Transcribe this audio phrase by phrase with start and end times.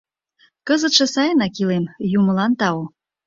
[0.67, 1.85] —Кызытше сайынак илем,
[2.17, 2.79] юмылан тау.